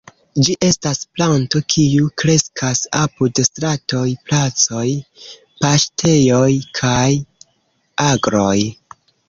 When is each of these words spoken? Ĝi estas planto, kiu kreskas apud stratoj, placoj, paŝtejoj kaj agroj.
Ĝi 0.45 0.53
estas 0.67 1.01
planto, 1.17 1.59
kiu 1.73 2.07
kreskas 2.21 2.81
apud 3.01 3.43
stratoj, 3.49 4.07
placoj, 4.31 4.87
paŝtejoj 5.61 6.51
kaj 6.83 7.07
agroj. 8.11 8.59